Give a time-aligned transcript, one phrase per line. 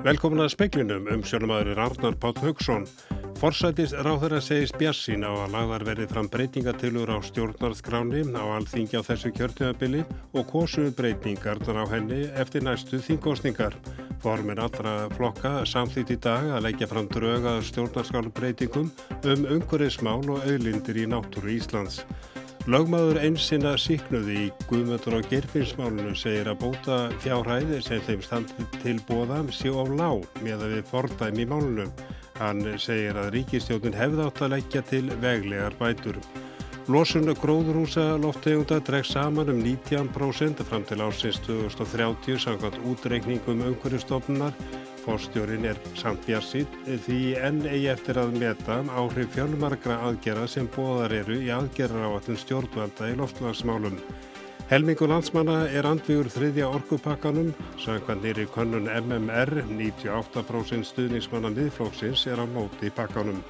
[0.00, 2.86] Velkomin að speiklinum um sjónumæður Arnar Pátt Haugsson.
[3.36, 8.96] Forsætis ráður að segist bjassin á að lagðar verið fram breytingatilur á stjórnarskráni á alþingi
[8.96, 10.00] á þessu kjörtjöfabili
[10.32, 13.76] og kosuðu breytingarnar á henni eftir næstu þingkostningar.
[14.24, 18.88] Formin allra flokka samþýtt í dag að leggja fram drögaður stjórnarskálbreytingum
[19.20, 22.06] um umhverfismál og auðlindir í náttúru Íslands.
[22.68, 28.98] Lögmaður einsina síknuði í Guðmöndur og Gerfinsmálunum segir að bóta fjárhæði sem þeim standi til
[29.08, 31.94] bóða sé á lág með að við fordæmi málunum.
[32.36, 36.20] Hann segir að ríkistjóðin hefði átt að leggja til veglegar bætur.
[36.90, 44.52] Lósun gróðurhúsa loftegunda dreg saman um 19% fram til ásins 2030 samkvæmt útreikningum umhverjastofnunar
[45.00, 46.74] Fórstjórin er samt bjarsið
[47.06, 52.10] því enn eigi eftir að meta áhrif fjölmargra aðgerða sem bóðar eru í aðgerðar á
[52.18, 53.96] allum stjórnvalda í loftlagsmálum.
[54.70, 57.48] Helmingu landsmanna er andvíur þriðja orkupakkanum,
[57.82, 63.40] samkvæmt nýri könnun MMR, 98% stuðningsmanna miðflóksins er á móti pakkanum.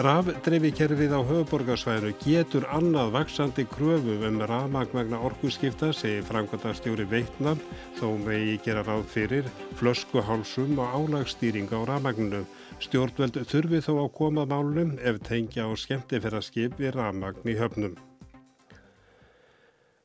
[0.00, 7.60] Rafdreifikerfið á höfuborgarsvæðinu getur annað vaksandi kröfu um rafmagmagna orkuskipta, segir framkvæmdarstjóri Veitnam,
[7.98, 12.40] þó megi gera ráð fyrir flöskuhálsum og álagstýring á rafmagninu.
[12.80, 18.00] Stjórnveld þurfi þó að koma málum ef tengja á skemmtiferaskip við rafmagn í höfnum.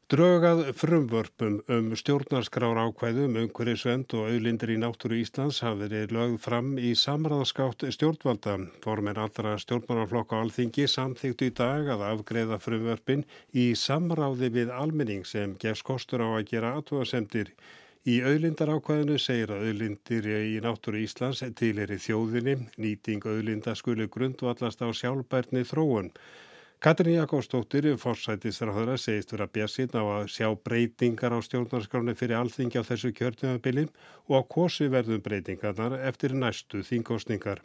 [0.07, 6.13] Drögað frumvörpum um stjórnarskrára ákvæðum um hverju svend og auðlindir í náttúru Íslands hafði verið
[6.15, 8.53] lögð fram í samræðaskátt stjórnvalda.
[8.85, 15.59] Formin allra stjórnmannaflokka alþingi samþýttu í dag að afgreða frumvörpin í samráði við almenning sem
[15.59, 17.51] gefs kostur á að gera aðtúasemdir.
[18.07, 23.75] Í auðlindar ákvæðinu segir að auðlindir í náttúru Íslands til er í þjóðinni, nýting auðlinda
[23.75, 26.13] skuli grundvallast á sjálfbærni þróun.
[26.77, 32.85] Katrin Jakobsdóttir, fórsætisraðara, segist vera bjassin á að sjá breytingar á stjórnarskráni fyrir alþingi á
[32.85, 33.87] þessu kjörnumabili
[34.29, 37.63] og á kosi verðum breytingarnar eftir næstu þingkostningar.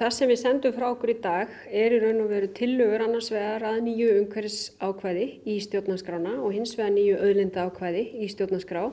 [0.00, 3.28] Það sem við sendum frá okkur í dag er í raun og veru tillögur annars
[3.34, 8.86] vegar að nýju umhverfis ákvæði í stjórnarskrána og hins vegar nýju auðlinda ákvæði í stjórnarskrá.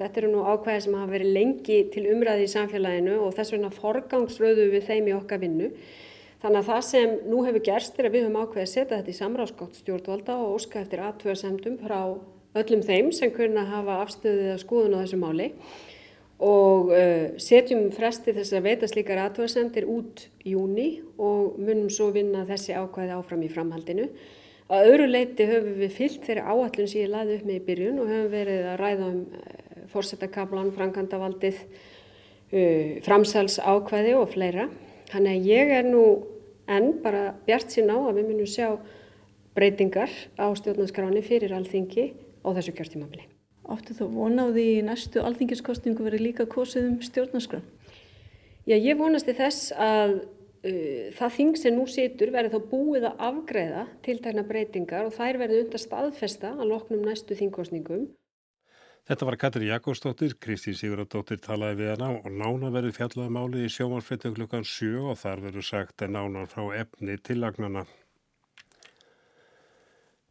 [0.00, 3.70] Þetta eru nú ákvæði sem hafa verið lengi til umræði í samfélaginu og þess vegna
[3.76, 5.68] forgangsröðu við þeim í okkar vinnu.
[6.42, 9.12] Þannig að það sem nú hefur gerst er að við höfum ákveðið að setja þetta
[9.12, 11.98] í samráðskátt stjórnvalda og óska eftir aðtöðasemdum frá
[12.58, 15.46] öllum þeim sem kunna hafa afstöðið að skoðun á þessu máli
[16.42, 22.42] og uh, setjum fresti þess að veita slíkar aðtöðasemdir út júni og munum svo vinna
[22.48, 24.08] þessi ákveði áfram í framhaldinu.
[24.72, 28.02] Að öðru leiti höfum við fyllt þeirri áallun sem ég laði upp með í byrjun
[28.02, 29.56] og höfum verið að ræða um uh,
[29.92, 31.62] fórsetakablan, frankandavaldið,
[32.50, 34.66] uh, framsals ákveði og fleira.
[35.12, 36.04] Þannig að ég er nú
[36.76, 38.68] en bara bjart sín á að við munum sjá
[39.56, 42.12] breytingar á stjórnarskráni fyrir alþingi
[42.42, 43.28] á þessu kjörtímabili.
[43.62, 47.64] Óttu þú vonaði í næstu alþingiskostningu verið líka kosið um stjórnarskrán?
[48.66, 53.22] Já, ég vonasti þess að uh, það þing sem nú situr verið þá búið að
[53.28, 58.08] afgreða tiltækna breytingar og þær verið undan staðfesta að loknum næstu þingkostningum.
[59.02, 63.72] Þetta var Katri Jakobsdóttir, Kristi Sigurðardóttir talaði við hana og nána verið fjallaði máli í
[63.74, 67.82] sjómanfrettu klukkan 7 og þar verið sagt að nána frá efni tillagnana.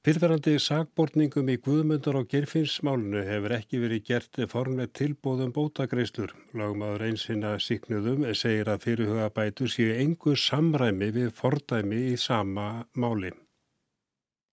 [0.01, 6.31] Fyrverandi sagbortningum í Guðmundar og Gerfinnsmálunu hefur ekki verið gert formið tilbóðum bótagreislur.
[6.57, 13.35] Lagmaður einsina síknuðum segir að fyrirhuga bætu séu engu samræmi við fordæmi í sama máli.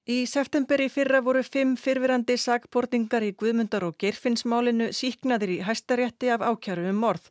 [0.09, 6.31] Í september í fyrra voru fimm fyrfirandi sagbortingar í Guðmundar og Gerfinnsmálinu síknaðir í hæstarétti
[6.33, 7.27] af ákjæru um morð.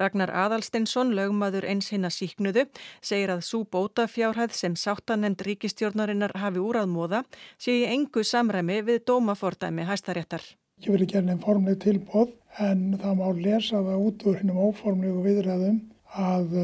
[0.00, 2.64] Ragnar Adalstinsson, lögmaður eins hinn að síknuðu,
[3.04, 7.20] segir að svo bótafjárhæð sem sáttanemnd ríkistjórnarinnar hafi úr að móða
[7.60, 10.40] sé í engu samræmi við dómafordæmi hæstaréttar.
[10.80, 12.32] Ég vil ekki gerna einn formleg tilbóð
[12.64, 15.78] en það má lesa það út úr hinnum óformlegu viðræðum
[16.16, 16.56] að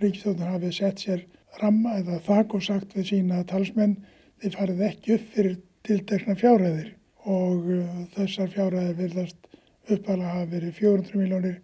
[0.00, 1.28] ríkistjórnar hafi sett sér
[1.60, 3.98] ramma eða þak og sagt við sína talsmenn
[4.42, 6.90] þið farið ekki upp fyrir tiltekna fjárhæðir
[7.30, 9.48] og uh, þessar fjárhæðir verðast
[9.90, 11.56] uppalega hafa verið 400 miljónir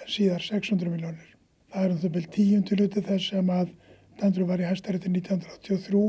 [0.00, 1.30] en síðar 600 miljónir.
[1.70, 3.72] Það er um það byrjum tíundu luti þess sem að
[4.14, 6.02] Dandru var í hæstarétti 1983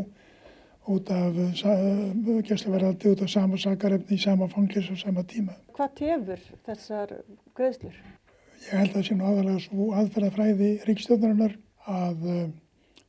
[0.93, 5.55] út af uh, gæsleverðaldi út af sama sakarefni í sama fanglis og sama tíma.
[5.73, 7.15] Hvað tefur þessar
[7.57, 7.95] greiðslur?
[8.65, 11.57] Ég held að það sé nú aðalega svo aðferðafræði ríkstjóðnarinnar
[11.95, 12.45] að uh,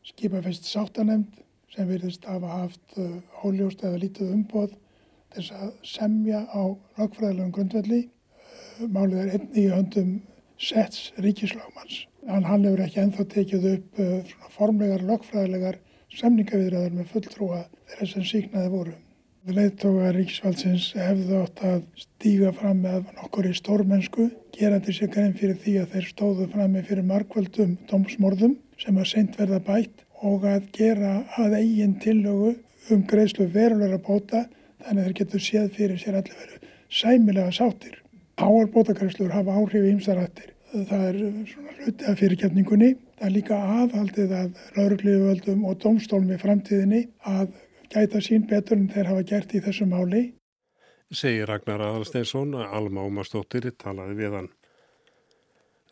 [0.08, 4.74] skipa fest sáttanemnd sem virðist hafa haft uh, óljóst eða lítið umboð
[5.34, 6.62] þess að semja á
[6.98, 8.02] lögfræðilegum grundvelli.
[8.06, 10.12] Uh, málið er einni í höndum
[10.62, 12.04] sets ríkislagmanns.
[12.26, 15.80] En hann hefur ekki enþá tekið upp uh, formlegar lögfræðilegar
[16.16, 18.94] semningaviðræðar með fulltrúa þeirra sem síknaði voru.
[19.46, 24.24] Leittóga Ríksvaldsins hefðu átt að stíga fram með nokkur í stórmennsku,
[24.56, 29.06] gerandi sér grein fyrir því að þeir stóðu fram með fyrir markvöldum dómsmorðum sem að
[29.12, 32.54] seint verða bætt og að gera að eigin tillögu
[32.94, 34.46] um greiðslu verulegra bóta
[34.84, 38.02] þannig að þeir getur séð fyrir sér allir veru sæmilega sáttir.
[38.36, 40.52] Háar bótakræslur hafa áhrif í ymsarættir.
[40.72, 41.18] Það er
[41.50, 42.90] svona hluti af fyrirkjöfningunni.
[43.16, 47.54] Það er líka aðhaldið að laurugliðuvöldum og domstólum í framtíðinni að
[47.92, 50.26] gæta sín betur en þeir hafa gert í þessu máli.
[51.14, 54.50] Segir Ragnar Aðalsteinsson að Alma Ómarsdóttir talaði við hann.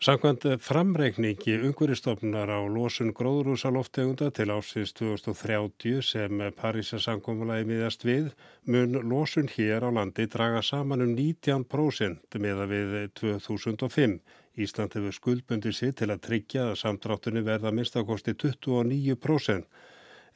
[0.02, 8.32] Samkvæmt framreikningi umhverjastofnar á losun gróðrúsaloftegunda til ásins 2030 sem Parísasankomulagi miðast við
[8.66, 14.18] mun losun hér á landi draga saman um 19% meða við 2005.
[14.58, 19.62] Ísland hefur skuldbundi sér til að tryggja að samtráttunni verða minnstakosti 29%.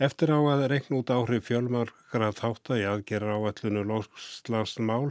[0.06, 5.08] Eftir á að reikn út áhrif fjölmarkra þátt að aðgerra áallinu lókslagsmál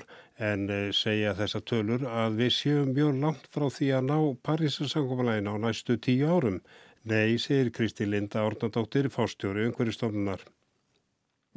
[0.49, 4.17] en eh, segja þessa tölur að við séum mjög langt frá því að ná
[4.47, 6.61] Parísasankomulegin á næstu tíu árum.
[7.03, 10.47] Nei, segir Kristi Linda Ornadóttir, fástjóri umhverjastofnunar.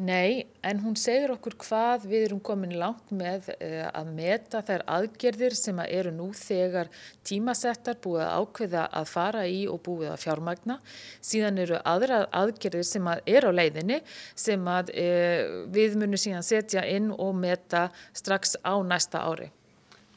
[0.00, 4.84] Nei, en hún segir okkur hvað við erum komin langt með uh, að meta þær
[4.94, 6.88] aðgerðir sem að eru nú þegar
[7.28, 10.78] tímasettar búið að ákveða að fara í og búið að fjármagna.
[11.20, 14.00] Síðan eru aðra aðgerðir sem að eru á leiðinni
[14.46, 15.44] sem að uh,
[15.76, 19.50] við munum síðan setja inn og meta strax á næsta ári.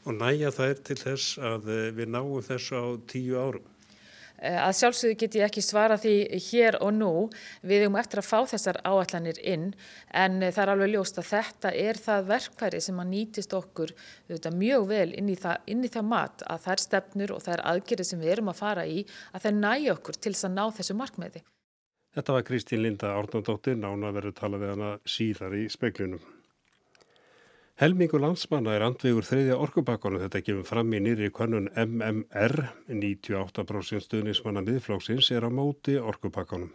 [0.07, 3.72] Og næja er til þess að eh, við náum þessu á tíu árum?
[4.41, 6.13] Eh, að sjálfsögðu get ég ekki svara því
[6.49, 7.11] hér og nú,
[7.61, 9.69] við erum eftir að fá þessar áallanir inn
[10.09, 13.93] en eh, það er alveg ljóst að þetta er það verkværi sem að nýtist okkur
[13.95, 17.43] auðvitað, mjög vel inn í, það, inn í það mat að það er stefnur og
[17.45, 18.99] það er aðgerið sem við erum að fara í
[19.31, 21.45] að það næja okkur til þess að ná þessu markmiði.
[22.13, 26.42] Þetta var Kristín Linda Árnandóttir, nána verður talað við hana síðar í speiklunum.
[27.81, 32.53] Helmingu landsmanna er andvegur þriðja orkubakonu þetta gefum fram í nýri konun MMR,
[32.85, 36.69] 98% stuðnismanna miðflóksins er á móti orkubakonum.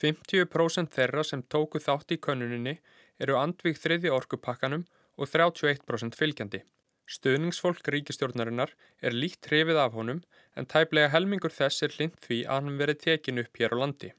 [0.00, 2.80] 50% þeirra sem tóku þátt í konuninni
[3.22, 4.82] eru andvig þriðja orkupakkanum
[5.14, 6.64] og 31% fylgjandi.
[7.06, 8.74] Stuðningsfólk ríkistjórnarinnar
[9.06, 10.24] er líkt hrifið af honum
[10.58, 14.10] en tæplega helmingur þess er lind því að hann verið tekin upp hér á landi.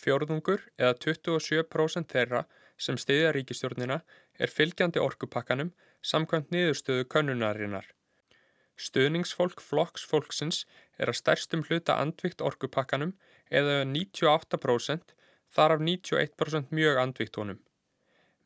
[0.00, 2.46] Fjórðungur eða 27% þeirra
[2.80, 4.00] sem stiðja ríkistjórnina
[4.40, 5.72] er fylgjandi orkupakkanum
[6.12, 7.86] samkvæmt niðurstöðu könnunarinnar.
[8.80, 10.64] Stöðningsfólk flokks fólksins
[10.96, 13.12] er að stærstum hluta andvikt orkupakkanum
[13.50, 15.12] eða 98%
[15.52, 17.60] þar af 91% mjög andvikt honum.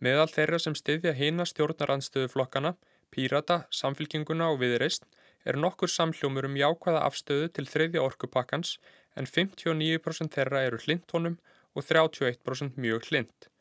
[0.02, 2.75] Meðal þeirra sem stiðja hina stjórnarandstöðu flokkana,
[3.14, 5.06] pírata, samfylkinguna og viðreist
[5.46, 8.78] er nokkur samhljómur um jákvæða afstöðu til þriðja orkupakkans
[9.14, 11.38] en 59% þeirra eru hlintónum
[11.75, 13.53] og 31% mjög hlind.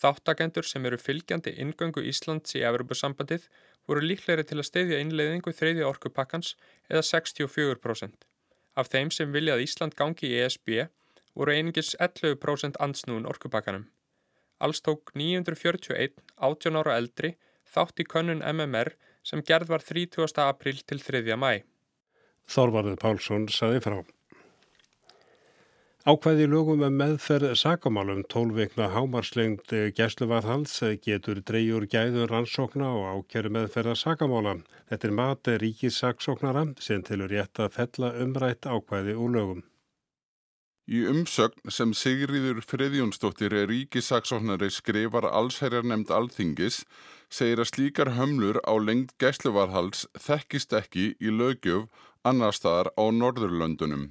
[0.00, 3.48] Þáttakendur sem eru fylgjandi ingöngu Íslands í Evropasambandið
[3.88, 6.54] voru líklegri til að steyðja innleiðingu þreyði orkupakkans
[6.88, 8.24] eða 64%.
[8.80, 10.86] Af þeim sem vilja að Ísland gangi í ESB
[11.36, 13.88] voru einingis 11% ansnúin orkupakkanum.
[14.60, 17.34] Alls tók 941, 18 ára eldri,
[17.68, 18.94] þátt í könnun MMR
[19.24, 20.32] sem gerð var 30.
[20.44, 21.36] april til 3.
[21.36, 21.60] mæ.
[22.50, 24.00] Þorvarður Pálsson saði frá.
[26.08, 33.92] Ákvæði lögum um meðferð sakamálum tólveikna hámarslengd gæsluvarðhals getur dreyjur gæður rannsókna og ákjæru meðferða
[34.00, 34.54] sakamála.
[34.88, 39.60] Þetta er mati ríkissaksóknara sem tilur rétt að fella umrætt ákvæði úr lögum.
[40.88, 46.78] Í umsögn sem Sigriður Friðjónsdóttir er ríkissaksóknari skrifar allsherjar nefnd alþingis
[47.28, 51.92] segir að slíkar hömlur á lengd gæsluvarðhals þekkist ekki í lögjöf
[52.24, 54.08] annar staðar á Norðurlöndunum.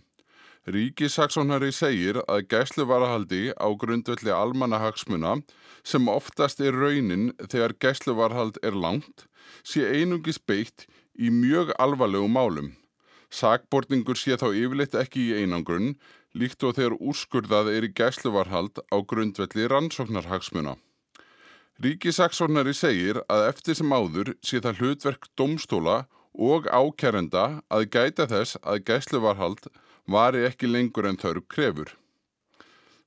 [0.68, 5.38] Ríkisaksónari segir að gæsluvarhaldi á grundvelli almanahagsmuna
[5.88, 9.26] sem oftast er raunin þegar gæsluvarhald er langt
[9.64, 10.86] sé einungis beitt
[11.16, 12.74] í mjög alvarlegu málum.
[13.32, 15.96] Sakbortningur sé þá yfirleitt ekki í einangrunn
[16.36, 20.76] líkt og þegar úrskurðað er í gæsluvarhald á grundvelli rannsóknarhagsmuna.
[21.80, 26.02] Ríkisaksónari segir að eftir sem áður sé það hlutverk domstóla
[26.36, 29.70] og ákærenda að gæta þess að gæsluvarhald
[30.12, 31.92] vari ekki lengur en þörf krefur.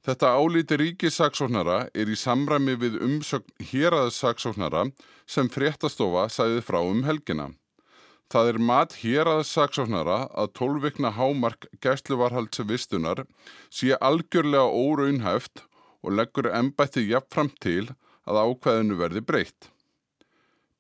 [0.02, 4.88] Þetta álíti ríkissaksóknara er í samræmi við umsögn héraðssaksóknara
[5.30, 7.52] sem fréttastofa sæði frá um helgina.
[8.32, 13.26] Það er mat héraðssaksóknara að tólvikna hámark gæsluvarhaldsvistunar
[13.70, 15.62] sé algjörlega óraunhæft
[16.02, 17.92] og leggur ennbætti jafnframt til
[18.26, 19.70] að ákveðinu verði breytt.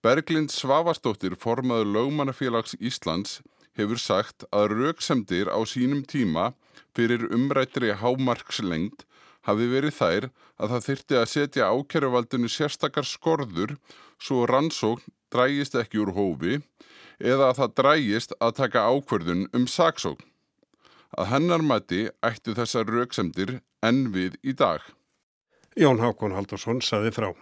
[0.02, 3.38] Berglind Svavastóttir formaður lögmannafélags Íslands
[3.78, 6.52] hefur sagt að rauksemdir á sínum tíma
[6.96, 9.06] fyrir umrættri hámarkslengd
[9.48, 10.28] hafi verið þær
[10.62, 13.76] að það þyrti að setja ákjæruvaldinu sérstakar skorður
[14.22, 16.60] svo rannsókn drægist ekki úr hófi
[17.18, 20.28] eða að það drægist að taka ákverðun um saksókn.
[21.12, 24.80] Að hennar mati ættu þessar rauksemdir enn við í dag.
[25.76, 27.32] Jón Hákon Haldursson saði frá.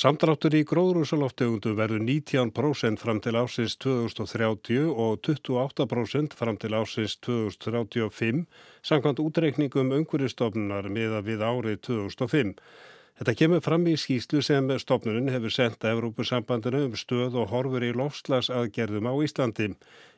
[0.00, 8.46] Samdráttur í gróðrúsaloftegundum verður 19% fram til ásins 2030 og 28% fram til ásins 2035
[8.80, 12.54] samkvæmt útreikningum umhverjastofnunar meða við árið 2005.
[13.20, 17.90] Þetta kemur fram í skýslu sem stofnunin hefur sendt Evrópusambandinu um stöð og horfur í
[17.92, 19.66] lofslagsaðgerðum á Íslandi.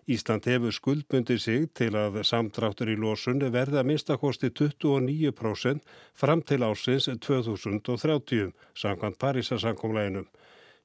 [0.06, 5.82] Ísland hefur skuldbundið sig til að samdráttur í losun verði að minnstakosti 29%
[6.14, 8.54] fram til ásins 2030,
[8.84, 10.30] samkvæmt Parísasankomlæginum.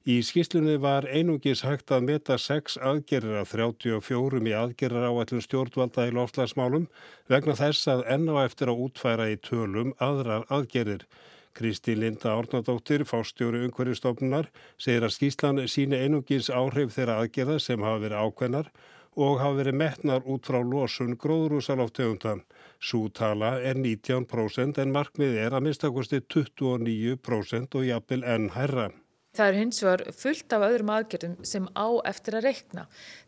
[0.02, 6.10] Í skýslunni var einungis hægt að meta 6 aðgerðir af 34 í aðgerðar áallum stjórnvalda
[6.10, 6.90] í lofslagsmálum
[7.30, 11.06] vegna þess að enná eftir að útfæra í tölum aðrar aðgerðir.
[11.58, 14.46] Kristi Linda Árnadóttir, fástjóri umhverjastofnunar,
[14.78, 18.70] segir að skýslan síni einungis áhrif þeirra aðgerða sem hafa verið ákveðnar
[19.18, 22.44] og hafa verið metnar út frá losun gróðrúsaloftegundan.
[22.78, 28.90] Sú tala er 19% en markmið er að minnstakosti 29% og jafnvel enn herra.
[29.38, 32.84] Það er hins vegar fullt af öðrum aðgerðum sem á eftir að reikna.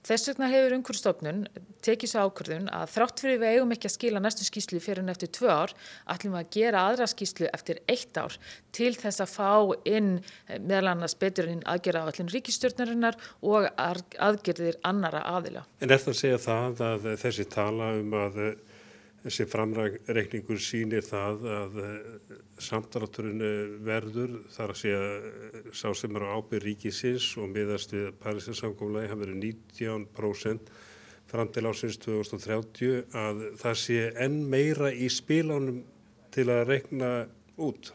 [0.09, 1.43] Þess vegna hefur umhverfstofnun
[1.87, 5.13] tekið svo ákvörðun að þrátt fyrir við eigum ekki að skila næstu skýslu fyrir en
[5.13, 5.75] eftir tvö ár,
[6.11, 8.39] ætlum við að gera aðra skýslu eftir eitt ár
[8.75, 9.53] til þess að fá
[9.87, 15.63] inn eh, meðal annars betur inn aðgerða á allin ríkistjórnarinnar og aðgerðir annara aðila.
[15.79, 18.43] En það að segja það að þessi tala um að
[19.21, 23.43] Þessi framreikningur sýnir það að eh, samdrátturinn
[23.87, 29.23] verður þar að segja eh, sá sem eru ábyrð ríkisins og miðast við Parísinsamkómulagi hann
[29.23, 30.73] verður 19%
[31.31, 35.83] fram til ásins 2030 að það sé enn meira í spílánum
[36.35, 37.11] til að reikna
[37.61, 37.93] út.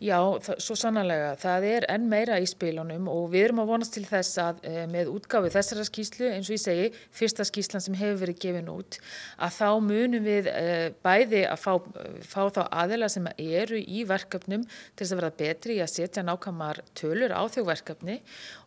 [0.00, 0.16] Já,
[0.56, 1.34] svo sannlega.
[1.36, 4.84] Það er enn meira í spilunum og við erum að vonast til þess að e,
[4.88, 8.96] með útgáfi þessara skýslu, eins og ég segi, fyrsta skýslan sem hefur verið gefin út,
[9.36, 10.62] að þá munum við e,
[11.04, 11.74] bæði að fá,
[12.30, 16.24] fá þá aðela sem eru í verkefnum til þess að vera betri í að setja
[16.24, 18.16] nákvæmar tölur á þau verkefni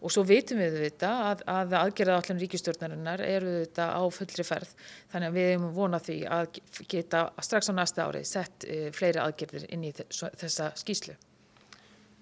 [0.06, 4.78] og svo vitum við þetta að, að aðgerða allan ríkistjórnarinnar eru þetta á fullri ferð.
[5.10, 6.64] Þannig að við erum vonað því að
[6.94, 11.18] geta strax á næsta árið sett e, fleiri aðgerðir inn í þessa skýslu.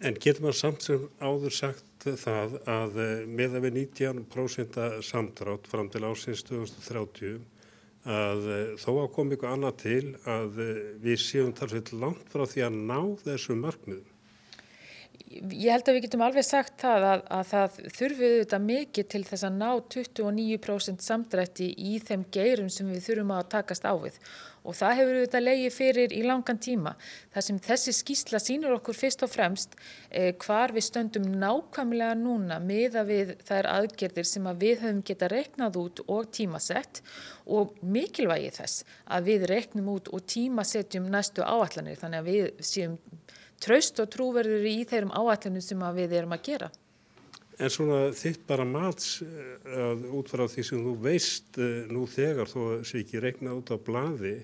[0.01, 5.67] En getur maður samt sem áður sagt það að eh, með að við 19% samdrátt
[5.69, 7.41] fram til ásins 2030
[8.09, 12.47] að eh, þó að koma ykkur annað til að eh, við séum talsveit langt frá
[12.49, 14.07] því að ná þessu markmiðum?
[15.31, 19.21] Ég held að við getum alveg sagt það að, að það þurfið þetta mikið til
[19.29, 24.17] þess að ná 29% samdrætti í þeim geirum sem við þurfum að takast á við
[24.17, 26.93] og það hefur auðvitað leiði fyrir í langan tíma.
[27.33, 29.73] Það sem þessi skýsla sínur okkur fyrst og fremst
[30.09, 35.31] eh, hvar við stöndum nákvæmlega núna miða við þær aðgerðir sem að við höfum geta
[35.31, 37.01] reiknað út og tímasett
[37.49, 42.99] og mikilvægi þess að við reiknum út og tímasetjum næstu áallanir þannig að við séum
[43.61, 46.71] traust og trúverður í þeirrum áallunum sem við erum að gera.
[47.59, 49.55] En svona þitt bara mats eh,
[49.89, 53.77] að útfara því sem þú veist uh, nú þegar þó sé ekki reikna út á
[53.77, 54.37] bladi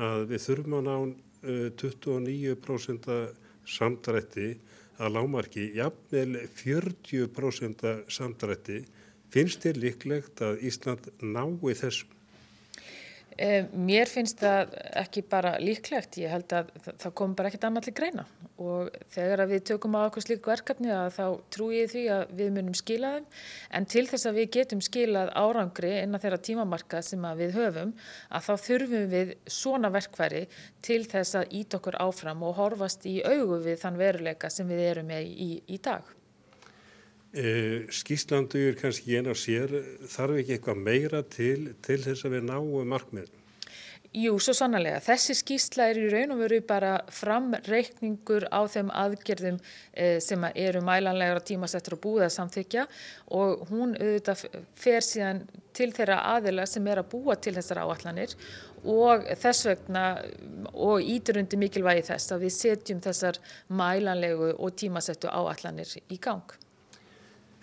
[0.00, 3.10] að við þurfum að ná uh, 29%
[3.68, 4.48] samdrætti
[5.02, 8.82] að lámarki, jafnvel 40% samdrætti,
[9.34, 12.12] finnst þér líklegt að Ísland nái þessum?
[13.34, 16.68] Eh, mér finnst það ekki bara líklegt, ég held að
[17.02, 18.24] það kom bara ekkert annað til greina.
[18.62, 21.24] Og þegar við tökum á okkur slík verkefni að þá
[21.56, 23.28] trú ég því að við munum skila þeim.
[23.74, 27.94] En til þess að við getum skilað árangri innan þeirra tímamarka sem við höfum
[28.30, 30.44] að þá þurfum við svona verkværi
[30.86, 34.86] til þess að ít okkur áfram og horfast í augu við þann veruleika sem við
[34.92, 36.06] erum með í, í dag.
[37.34, 39.72] Eh, Skíslandu er kannski einn á sér,
[40.06, 43.40] þarf ekki eitthvað meira til, til þess að við náum markmiðum?
[44.14, 45.00] Jú, svo sannlega.
[45.02, 49.58] Þessi skýsla er í raun og veru bara framreikningur á þeim aðgerðum
[49.90, 52.84] eh, sem eru mælanlegar á tímasettur og búið að samþykja
[53.34, 54.44] og hún auðvitað
[54.78, 55.42] fer síðan
[55.74, 58.38] til þeirra aðila sem er að búa til þessar áallanir
[58.86, 60.04] og þess vegna
[60.70, 66.62] og íturundi mikilvægi þess að við setjum þessar mælanlegu og tímasettu áallanir í gang.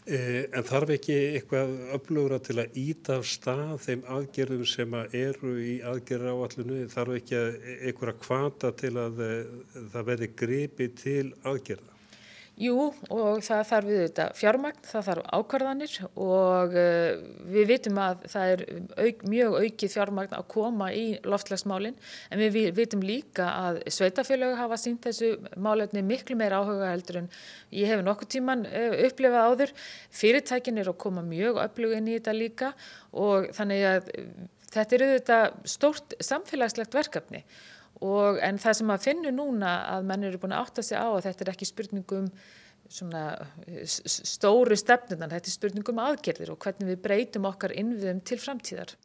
[0.09, 5.13] Eh, en þarf ekki eitthvað öflugra til að íta af stað þeim aðgerðum sem að
[5.19, 6.79] eru í aðgerðar áallinu?
[6.89, 7.37] Þarf ekki
[7.75, 9.51] eitthvað að kvata til að eh,
[9.93, 11.90] það verði gripi til aðgerða?
[12.61, 17.21] Jú og það þarf við þetta fjármagn, það þarf ákvarðanir og uh,
[17.55, 18.63] við vitum að það er
[19.01, 21.97] auk, mjög aukið fjármagn að koma í loftslagsmálinn
[22.29, 27.33] en við vitum líka að sveitafélög hafa sínt þessu málefni miklu meira áhuga heldur en
[27.73, 29.75] ég hef nokkuð tíman uh, upplifað áður.
[30.21, 32.73] Fyrirtækin er að koma mjög upplugin í þetta líka
[33.17, 34.11] og þannig að
[34.71, 37.45] þetta er auðvitað stórt samfélagslegt verkefni
[38.01, 41.05] Og, en það sem að finna núna að menn eru búin að átta sig á
[41.05, 42.31] að þetta er ekki spurningum
[42.91, 48.97] stóru stefnunan, þetta er spurningum aðgerðir og hvernig við breytum okkar innviðum til framtíðar.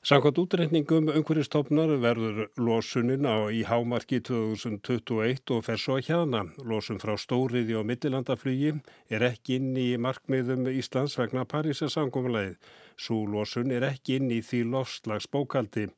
[0.00, 6.46] Samkvæmt útreikningum umhverjastofnar verður losunin á í hámarki 2021 og fer svo hjana.
[6.64, 8.72] Losun frá stóriði og mittilandaflugi
[9.12, 12.56] er ekki inn í markmiðum Íslands vegna Parísa sangumleið.
[12.96, 15.90] Svo losun er ekki inn í því lofslags bókaldi.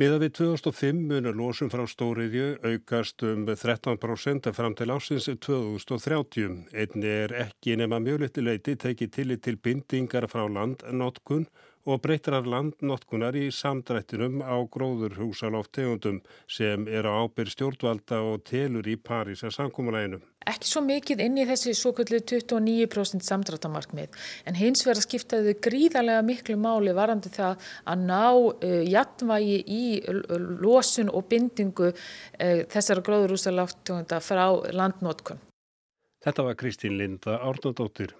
[0.00, 6.54] Miða við 2005 munur losum frá stóriðju aukast um 13% fram til ásins 2030.
[6.72, 11.44] Einni er ekki nema mjög litileiti tekið til bindingar frá landnotkun
[11.88, 16.20] og breytrar landnotkunar í samdrættinum á gróðurhúsaloftegundum
[16.50, 20.20] sem er á ábyrg stjórnvalda og telur í Parísa samkómuleginu.
[20.46, 26.24] Ekki svo mikið inn í þessi svo kvöldu 29% samdrættamarkmið en hins verður skiptaðu gríðarlega
[26.26, 29.84] miklu máli varandi það að ná uh, jættvægi í
[30.62, 31.96] losun og bindingu uh,
[32.72, 35.42] þessara gróðurhúsaloftegunda frá landnotkun.
[36.22, 38.14] Þetta var Kristín Linda Árnandóttir.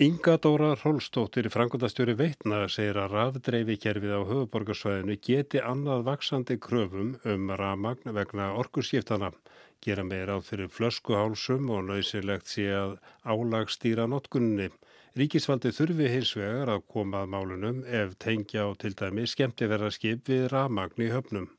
[0.00, 7.50] Inga Dóra Rólstóttir, frangundastjóri Veitna, segir að rafdreifikerfið á höfuborgarsvæðinu geti annað vaksandi kröfum um
[7.58, 9.32] rafmagn vegna orkurskiptana.
[9.82, 12.94] Gera meira á fyrir flöskuhálsum og nöysilegt sé að
[13.26, 14.70] álagstýra notkunni.
[15.18, 20.46] Ríkisvaldi þurfi hins vegar að koma að málunum ef tengja á til dæmi skemmtiverðarskip við
[20.54, 21.50] rafmagn í höfnum.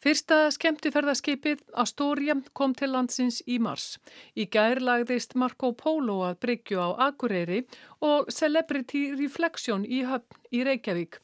[0.00, 3.98] Fyrsta skemmtiferðarskipið Astoria kom til landsins í mars.
[4.32, 7.66] Í gær lagðist Marco Polo að bryggju á Akureyri
[8.00, 11.20] og Celebrity Reflection í höfn í Reykjavík.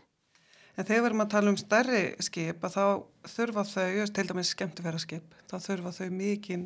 [0.76, 5.00] En þegar við erum að tala um stærri skip þá þurfa þau, til dæmis skemmtifæra
[5.00, 6.66] skip, þá þurfa þau mikinn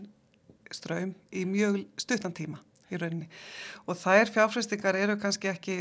[0.73, 3.29] ströym í mjög stuttan tíma í rauninni
[3.85, 5.77] og þær fjárfræstingar eru kannski ekki,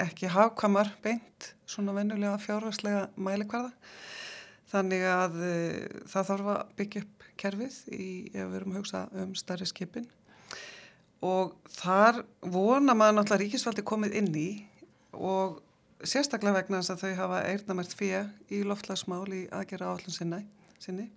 [0.00, 3.72] ekki hafkamar beint svona vennulega fjárfræslega mælikvarða
[4.72, 9.04] þannig að uh, það þarf að byggja upp kerfið í, ef við erum að hugsa
[9.22, 10.08] um starri skipin
[11.24, 14.48] og þar vona maður náttúrulega ríkisfaldi komið inn í
[15.14, 15.58] og
[16.06, 20.44] sérstaklega vegna þess að þau hafa eirnamært fyrir í loftlagsmál í aðgera áallum sinni,
[20.78, 21.08] sinni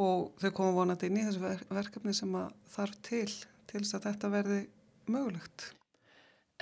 [0.00, 2.36] og þau koma vonandi inn í þessu verkefni sem
[2.74, 3.30] þarf til
[3.70, 4.60] til þess að þetta verði
[5.10, 5.70] mögulegt.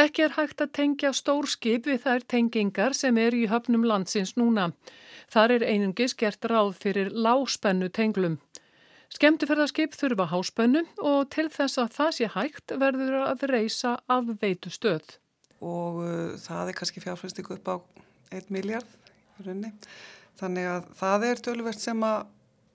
[0.00, 4.32] Ekki er hægt að tengja stór skip við þær tengingar sem er í höfnum landsins
[4.40, 4.70] núna.
[5.32, 8.38] Þar er einungis gert ráð fyrir láspennu tenglum.
[9.12, 14.72] Skemtiferðarskip þurfa háspennu og til þess að það sé hægt verður að reysa af veitu
[14.72, 15.18] stöð.
[15.62, 17.76] Og uh, það er kannski fjárfæstingu upp á
[18.32, 18.88] 1 miljard.
[19.42, 22.00] Þannig að það er tölverst sem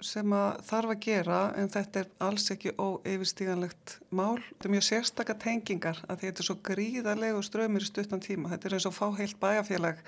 [0.06, 4.38] sem að þarf að gera en þetta er alls ekki óeyfistíganlegt mál.
[4.38, 8.52] Þetta er mjög sérstakka tengingar að þetta er svo gríðarlegu ströymir í stuttan tíma.
[8.54, 10.04] Þetta er eins og fá heilt bæjarfélag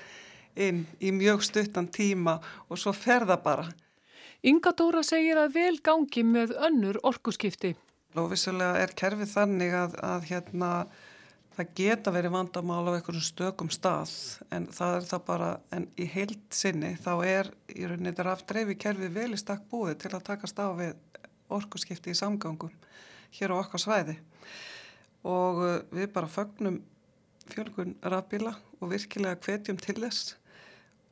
[0.59, 2.37] inn í mjög stuttan tíma
[2.67, 3.65] og svo ferða bara.
[4.39, 7.73] Inga Dóra segir að vel gangi með önnur orkuskipti.
[8.15, 10.69] Og vissulega er kerfið þannig að, að hérna
[11.57, 14.13] það geta verið vandamál á einhverjum stökum stað
[14.55, 18.77] en það er það bara, en í heilt sinni þá er í rauninni þetta rafdreifi
[18.79, 20.95] kerfið vel í stakk búið til að takast á við
[21.51, 22.71] orkuskipti í samgangum
[23.35, 24.15] hér á okkar svæði
[25.27, 26.79] og uh, við bara fögnum
[27.51, 30.37] fjölgun rafbíla og virkilega hvetjum til þess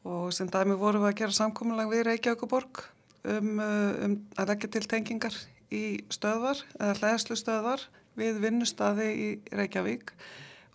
[0.08, 2.88] og sem dæmi vorum við að gera samkominlag við Reykjavík og Borg
[3.36, 5.38] um, uh, um að leggja til tengingar
[5.74, 7.88] í stöðvar eða hlæðslu stöðvar
[8.18, 10.14] við vinnustadi í Reykjavík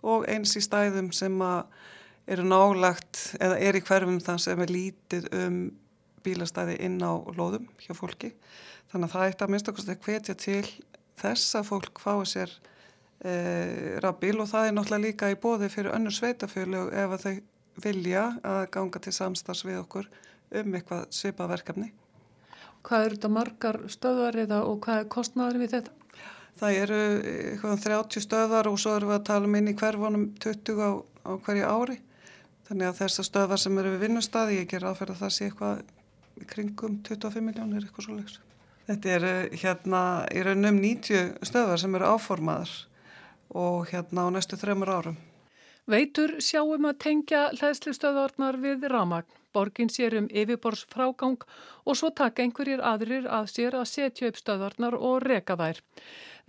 [0.03, 1.39] og eins í stæðum sem
[2.29, 5.57] eru nálagt eða er í hverfum þann sem er lítið um
[6.23, 8.31] bílastæði inn á lóðum hjá fólki.
[8.91, 10.67] Þannig að það eitt að minnst okkur að hvetja til
[11.19, 12.53] þess að fólk fái sér
[13.23, 13.33] e,
[14.03, 17.33] rafbíl og það er náttúrulega líka í bóði fyrir önnur sveitafjölu ef að þau
[17.83, 20.09] vilja að ganga til samstags við okkur
[20.61, 21.91] um eitthvað svipaverkefni.
[22.83, 25.93] Hvað eru þetta margar stöðar eða og hvað er kostnæður við þetta?
[26.59, 27.01] Það eru
[27.33, 30.81] eitthvað 30 um stöðar og svo eru við að tala um inn í hverfónum 20
[30.83, 31.99] á, á hverju ári.
[32.67, 35.83] Þannig að þessar stöðar sem eru við vinnustadi, ég ger aðferð að það sé eitthvað
[36.49, 38.39] kringum 25 miljónir eitthvað svo leiks.
[38.87, 40.01] Þetta eru hérna
[40.35, 42.73] í raunum 90 stöðar sem eru áformaðar
[43.53, 45.17] og hérna á næstu þreymur árum.
[45.87, 49.27] Veitur sjáum að tengja hlæðslustöðarnar við ramagn.
[49.53, 51.39] Borgin sér um yfirbors frágang
[51.85, 55.81] og svo taka einhverjir aðrir að sér að setja upp stöðarnar og reka þær.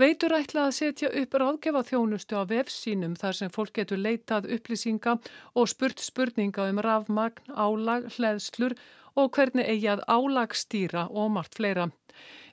[0.00, 5.18] Veitur ætla að setja upp ráðgefa þjónustu á vefsínum þar sem fólk getur leitað upplýsinga
[5.54, 8.74] og spurt spurninga um rafmagn, álag, hlæðslur
[9.14, 11.90] og hvernig eigi að álag stýra og margt fleira.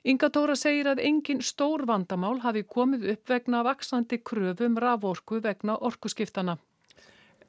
[0.02, 5.76] Inga Dóra segir að engin stór vandamál hafi komið upp vegna vaksandi kröfum raforku vegna
[5.78, 6.56] orkuskiptana.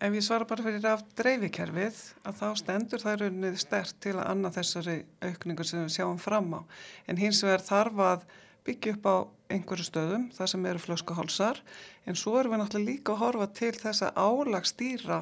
[0.04, 4.26] Ef ég svara bara fyrir af dreifikerfið að þá stendur það raunnið stert til að
[4.34, 6.62] annað þessari aukningu sem við sjáum fram á.
[7.08, 8.26] En hins vegar þarf að
[8.68, 9.16] byggja upp á
[9.56, 11.62] einhverju stöðum, það sem eru flöskuhálsar,
[12.04, 15.22] en svo erum við náttúrulega líka að horfa til þess að álagstýra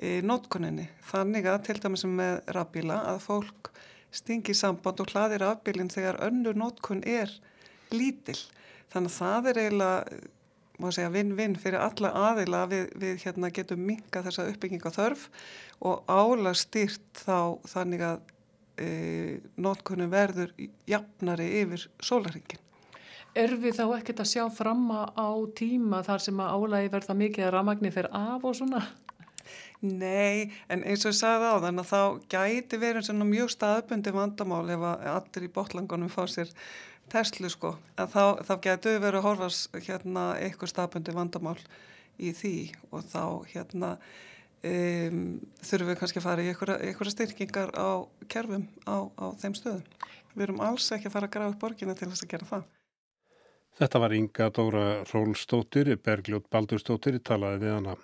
[0.00, 0.86] í nótkunninni.
[1.10, 3.74] Þannig að til dæmis með rafbíla að fólk
[4.08, 7.28] stingi samband og hlaðir rafbílinn þegar önnur nótkun er
[7.92, 8.40] lítill.
[8.88, 10.22] Þannig að það er eiginlega
[10.78, 15.28] vinn-vinn fyrir alla aðila við, við hérna, getum minga þessa uppbygginga þörf
[15.80, 18.20] og álag styrt þá þannig að
[18.78, 18.88] e,
[19.56, 20.52] notkunum verður
[20.86, 22.60] jafnari yfir sólaringin.
[23.34, 27.46] Er við þá ekkert að sjá fram á tíma þar sem að álagi verða mikið
[27.48, 28.84] að ramagni fyrir af og svona?
[29.84, 34.64] Nei, en eins og ég sagði á þann að þá gæti verið mjög staðbundi vandamál
[34.72, 36.52] ef að allir í botlangunum fá sér
[37.12, 41.58] Tesla sko, að þá, þá getur verið að horfast hérna eitthvað stapundi vandamál
[42.18, 42.54] í því
[42.90, 43.90] og þá hérna
[44.64, 45.18] um,
[45.62, 49.84] þurfum við kannski að fara í eitthvað styrkingar á kerfum á, á þeim stöðum.
[50.34, 52.64] Við erum alls ekki að fara að grafa upp borgina til þess að gera það.
[53.74, 57.96] Þetta var Inga Dóra Rólstóttir, Bergljótt Baldurstóttir, talaði við hana.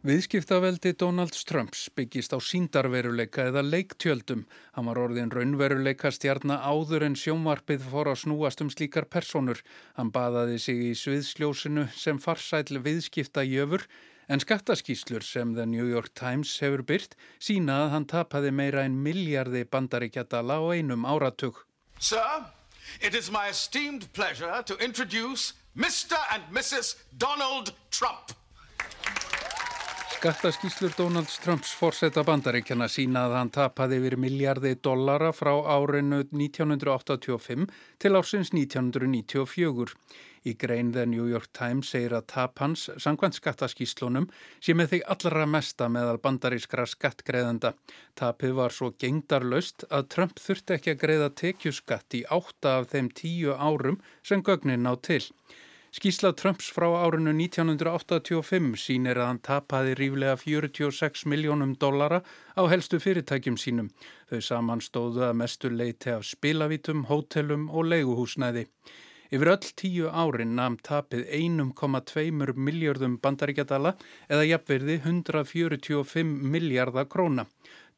[0.00, 4.46] Viðskiptaveldi Donalds Trumps byggist á síndarveruleika eða leiktjöldum.
[4.72, 9.60] Hann var orðin raunveruleika stjarnar áður en sjónvarpið fór að snúast um slíkar personur.
[9.98, 13.84] Hann baðaði sig í sviðsljósinu sem farsæl viðskipta jöfur
[14.32, 18.96] en skattaskýslur sem The New York Times hefur byrt sína að hann tapaði meira en
[19.04, 21.66] miljardi bandaríkjadala á einum áratug.
[22.00, 22.48] Sir,
[23.04, 26.16] it is my esteemed pleasure to introduce Mr.
[26.32, 26.96] and Mrs.
[27.18, 28.39] Donald Trump.
[30.20, 37.62] Skattaskíslur Donalds Trumps fórseta bandaríkjana sína að hann tapaði yfir miljardi dollara frá árinu 1985
[38.04, 39.94] til ársins 1994.
[40.44, 44.28] Í grein The New York Times segir að tap hans, sangvænt skattaskíslunum,
[44.60, 47.72] sé með þig allra mesta meðal bandarískra skattgreðenda.
[48.20, 53.08] Tapið var svo gengdarlaust að Trump þurfti ekki að greiða tekjuskatt í átta af þeim
[53.16, 55.22] tíu árum sem gögnin ná til.
[55.90, 62.20] Skísla Trumps frá árinu 1985 sínir að hann tapaði ríflega 46 miljónum dollara
[62.54, 63.88] á helstu fyrirtækjum sínum.
[64.30, 68.68] Þau saman stóðu að mestu leiti af spilavítum, hótelum og leiguhúsnæði.
[69.34, 73.96] Yfir öll tíu árin namn tapið 1,2 miljardum bandaríkjadala
[74.30, 77.48] eða jafnverði 145 miljardar króna.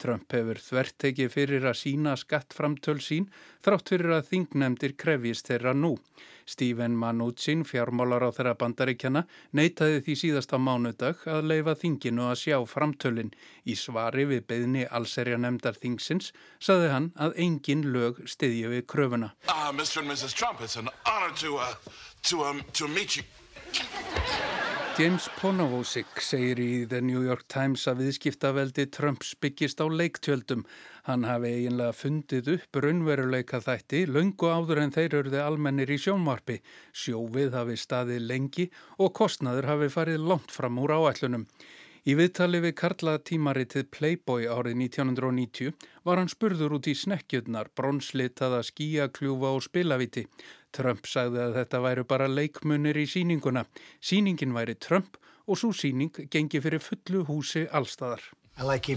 [0.01, 3.29] Trump hefur þvert tekið fyrir að sína skattframtöl sín
[3.65, 5.97] þrátt fyrir að þingnemdir krefjist þeirra nú.
[6.47, 9.25] Stephen Mnuchin, fjármálar á þeirra bandaríkjana,
[9.55, 13.31] neytaði því síðasta mánudag að leifa þinginu að sjá framtölin.
[13.65, 19.33] Í svari við beðni allserja nefndar þingsins saði hann að engin lög stiðji við kröfuna.
[19.49, 20.03] Uh, Mr.
[20.03, 20.35] and Mrs.
[20.35, 21.75] Trump, it's an honor to, uh,
[22.23, 23.23] to, um, to meet you.
[24.93, 30.67] James Ponovosik segir í The New York Times að viðskiptaveldi Trumps byggist á leiktjöldum.
[31.09, 36.59] Hann hafi eiginlega fundið upp raunveruleika þætti löngu áður en þeir eruði almennir í sjónvarpi.
[36.93, 38.69] Sjófið hafi staðið lengi
[39.01, 41.49] og kostnaður hafi farið langt fram úr áætlunum.
[42.03, 48.59] Í viðtali við Karla tímaritið Playboy árið 1990 var hann spurður út í snekkjurnar, bronslitaða
[48.67, 50.25] skíakljúfa og spilaviti.
[50.73, 53.67] Trump sagði að þetta væru bara leikmunir í síninguna.
[54.01, 58.23] Síningin væri Trump og svo síning gengi fyrir fullu húsi allstæðar.
[58.63, 58.93] Like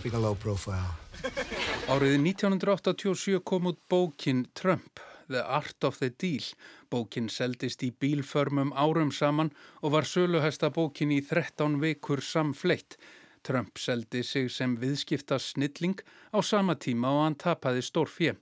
[1.88, 5.00] árið 1987 kom út bókin Trump.
[5.28, 6.44] The Art of the Deal.
[6.92, 13.00] Bókin seldist í bílförmum árum saman og var söluhesta bókin í 13 vikur samfleitt.
[13.46, 16.00] Trump seldi sig sem viðskipta snilling
[16.34, 18.36] á sama tíma og hann tapaði stór fjö.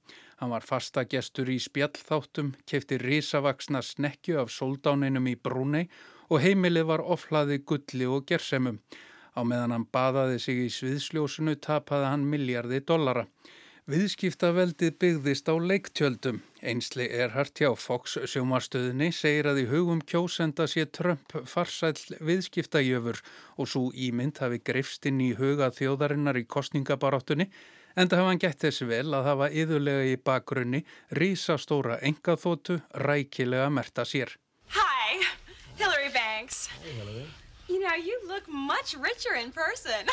[0.43, 5.85] Hann var fasta gestur í spjallþáttum, kefti risavaksna snekju af soldáninum í Brúnei
[6.27, 8.81] og heimilið var oflaði gulli og gersemum.
[9.39, 13.23] Á meðan hann baðaði sig í sviðsljósunu tapaði hann miljardi dollara.
[13.87, 16.41] Viðskiptaveldið byggðist á leiktjöldum.
[16.59, 23.23] Einsli Erhard hjá Fox sjómarstöðinni segir að í hugum kjósenda sé Trump farsæl viðskiptajöfur
[23.55, 27.47] og svo ímynd hafi greifst inn í huga þjóðarinnar í kostningabaráttunni
[27.95, 30.83] en það hafa hann gett þess vel að hafa yðurlega í bakgrunni
[31.19, 34.35] rísastóra engaþótu rækilega merta sér.
[34.73, 35.21] Hi,
[35.77, 36.67] Hillary Banks.
[36.81, 37.29] Hey Hillary.
[37.69, 40.05] You know, you look much richer in person.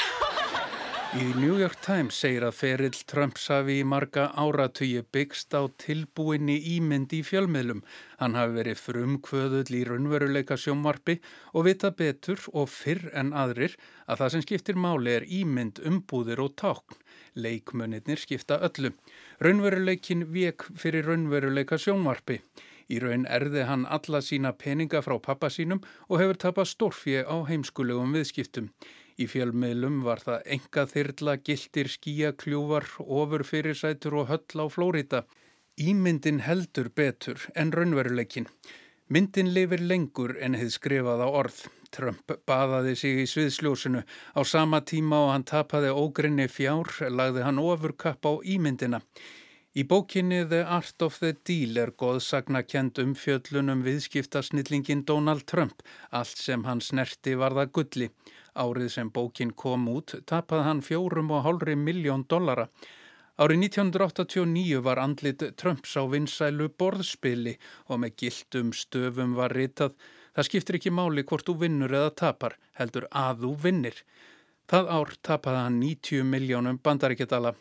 [1.20, 6.60] í New York Times segir að ferill Trumps hafi í marga áratugi byggst á tilbúinni
[6.76, 7.82] ímynd í fjölmiðlum.
[8.22, 11.18] Hann hafi verið frumkvöðull í raunveruleika sjómarpi
[11.50, 13.74] og vita betur og fyrr en aðrir
[14.06, 17.02] að það sem skiptir máli er ímynd, umbúðir og tákn.
[17.34, 18.92] Leikmönirnir skipta öllu.
[19.40, 22.40] Raunveruleikin vek fyrir raunveruleika sjómarpi.
[22.90, 27.36] Í raun erði hann alla sína peninga frá pappa sínum og hefur tapað stórfið á
[27.50, 28.70] heimskulegum viðskiptum.
[29.20, 35.24] Í fjölmiðlum var það enga þyrla, gildir, skíakljúvar, ofurfyrirsætur og höll á Flórida.
[35.78, 38.48] Ímyndin heldur betur en raunveruleikin.
[39.10, 41.56] Myndin lifir lengur en hefði skrifað á orð.
[41.90, 44.04] Trump baðaði sig í sviðsljósinu.
[44.38, 49.00] Á sama tíma og hann tapaði ógrinni fjár lagði hann ofurkapp á ímyndina.
[49.74, 55.82] Í bókinni The Art of the Deal er goðsagna kend um fjöllunum viðskiptasnillingin Donald Trump,
[56.14, 58.12] allt sem hann snerti varða gulli.
[58.54, 62.70] Árið sem bókin kom út tapað hann fjórum og hálfri miljón dollara.
[63.40, 67.56] Árið 1989 var andlit Trumps á vinsælu borðspili
[67.88, 69.96] og með gildum stöfum var ritað
[70.36, 73.96] Það skiptir ekki máli hvort þú vinnur eða tapar, heldur að þú vinnir.
[74.70, 77.52] Það ár tapaði hann 90 miljónum bandaríkjadala.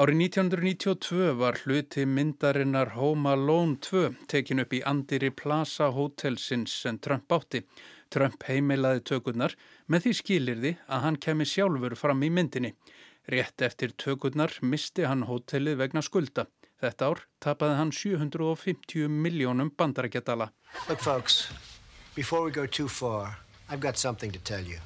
[0.00, 6.98] Árið 1992 var hluti myndarinnar Home Alone 2 tekin upp í Andiri Plaza Hotelsins sem
[6.98, 7.62] Trump átti.
[8.12, 12.72] Trump heimilaði tökurnar með því skilirði að hann kemi sjálfur fram í myndinni.
[13.26, 16.46] Rétt eftir tökurnar misti hann hótelið vegna skulda.
[16.78, 20.52] Þetta ár tapaði hann 750 miljónum bandarækjadala.
[20.88, 21.48] Look folks,
[22.14, 24.78] before we go too far, I've got something to tell you.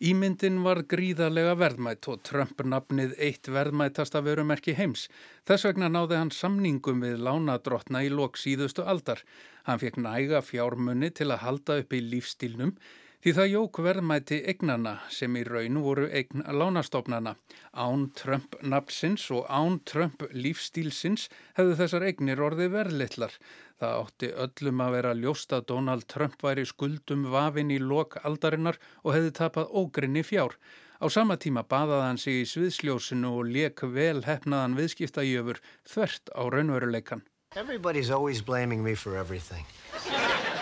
[0.00, 5.08] Ímyndin var gríðarlega verðmætt og Trump nafnið eitt verðmættasta verumerki heims.
[5.44, 9.20] Þess vegna náði hann samningum við lánadrottna í lok síðustu aldar.
[9.66, 12.72] Hann fekk næga fjármunni til að halda upp í lífstílnum
[13.20, 17.34] því það jók verðmætti egnana sem í raun voru egn lánastofnana.
[17.76, 21.28] Án Trump nafnsins og án Trump lífstílsins
[21.58, 23.34] hefðu þessar egnir orðið verðlittlar.
[23.80, 28.80] Það átti öllum að vera ljóst að Donald Trump væri skuldum vafin í lok aldarinnar
[29.04, 30.56] og hefði tapað ógrinni fjár.
[31.00, 36.42] Á sama tíma baðaði hann sig í sviðsljósinu og leik vel hefnaðan viðskiptajöfur þvert á
[36.44, 37.24] raunveruleikan.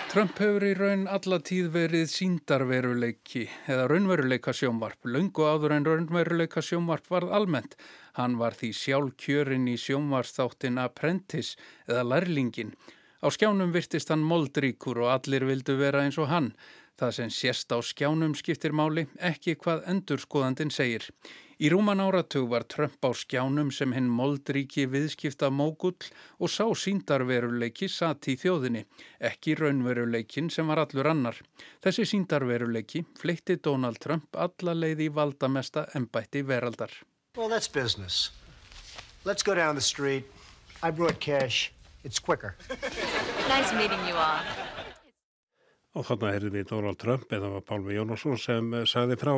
[0.08, 5.04] Trump hefur í raun allatíð verið síndarveruleiki eða raunveruleika sjónvarp.
[5.04, 7.76] Laungu áður en raunveruleika sjónvarp varð almennt.
[8.16, 12.72] Hann var því sjálf kjörin í sjónvarsþáttin Apprentice eða Lærlingin.
[13.20, 16.54] Á skjánum virtist hann moldríkur og allir vildu vera eins og hann.
[16.96, 21.04] Það sem sérst á skjánum skiptir máli, ekki hvað endurskoðandin segir.
[21.58, 26.06] Í rúman áratug var Trump á skjánum sem hinn moldríki viðskipta mógull
[26.38, 28.84] og sá síndarveruleiki satt í þjóðinni,
[29.18, 31.40] ekki raunveruleikin sem var allur annar.
[31.82, 36.94] Þessi síndarveruleiki fleitti Donald Trump alla leið í valdamesta ennbætti veraldar.
[37.34, 38.30] Well, that's business.
[39.24, 40.30] Let's go down the street.
[40.80, 41.72] I brought cash.
[42.04, 42.54] It's quicker.
[43.48, 44.44] Nice meeting you all.
[45.96, 49.32] Og þarna heyrðum við Donald Trump eða var Pálmi Jónasson sem eh, sagði frá.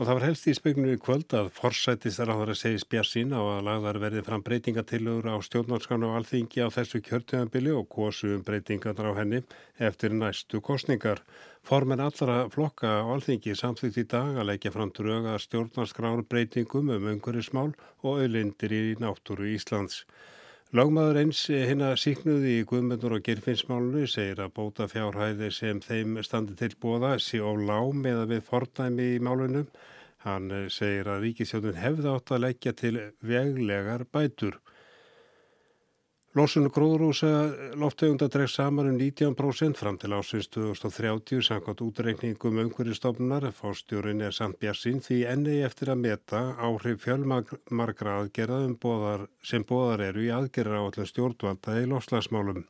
[0.00, 2.80] Og það var helst í spegnum í kvöld að forsætist er á það að segja
[2.80, 7.90] spjarsín á að lagðar verði fram breytingatillur á stjórnarskánu og alþingi á þessu kjörtöðanbili og
[7.92, 9.42] kosu um breytingarnar á henni
[9.76, 11.20] eftir næstu kostningar.
[11.60, 17.10] Formen allra flokka á alþingi samþýtt í dag að leggja fram dröga stjórnarskránu breytingum um
[17.12, 20.06] umhverjusmál og auðlindir í náttúru Íslands.
[20.72, 26.14] Lagmaður eins hinn að síknuði í Guðmundur og Girfinnsmálunu segir að bóta fjárhæði sem þeim
[26.24, 29.66] standi til bóða sé á lám eða við fornæmi í málunum.
[30.24, 34.56] Hann segir að ríkisjónin hefði átt að leggja til veglegar bætur.
[36.32, 37.28] Lósun gróðrúsa
[37.76, 43.50] loftegunda dregst saman um 19% fram til ásins 2030 samkvæmt útreikningum umhverjastofnunar.
[43.52, 49.60] Fástjórin er samt bjassinn því enni eftir að meta áhrif fjölmargra aðgerða um bóðar, sem
[49.60, 52.64] bóðar eru í aðgerra á allum stjórnvalda í lofslagsmálum.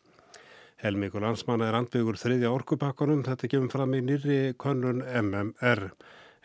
[0.83, 5.87] Helmíkur landsmanna er andbyggur þriðja orkupakkanum, þetta kemur fram í nýri konun MMR.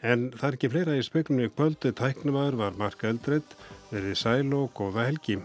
[0.05, 4.69] En það er ekki fleira í speklunni kvöldu tæknumæður var Mark Eldred, verið sæl og
[4.77, 5.41] góða helgi.